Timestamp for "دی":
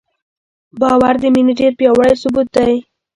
2.55-2.77